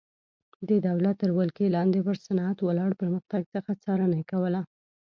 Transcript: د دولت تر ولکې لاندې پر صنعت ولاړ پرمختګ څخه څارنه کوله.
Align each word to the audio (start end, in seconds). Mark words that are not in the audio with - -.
د 0.67 0.71
دولت 0.87 1.15
تر 1.21 1.29
ولکې 1.39 1.73
لاندې 1.75 1.99
پر 2.07 2.15
صنعت 2.25 2.57
ولاړ 2.61 2.91
پرمختګ 3.01 3.41
څخه 3.53 3.71
څارنه 3.83 4.19
کوله. 4.31 4.61